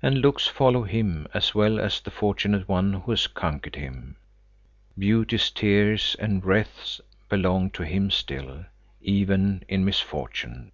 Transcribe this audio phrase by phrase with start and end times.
[0.00, 4.16] And looks follow him as well as the fortunate one who has conquered him.
[4.98, 8.64] Beauty's tears and wreaths belong to him still,
[9.02, 10.72] even in misfortune.